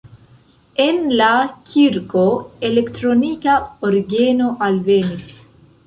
En 0.85 0.97
la 1.19 1.27
kirko 1.73 2.25
elektronika 2.71 3.59
orgeno 3.91 4.53
alvenis. 4.71 5.35